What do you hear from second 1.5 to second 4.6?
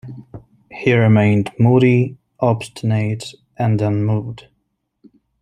moody, obstinate, and unmoved.